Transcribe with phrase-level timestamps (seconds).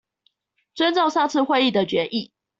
[0.73, 2.31] 遵照上次會議的決議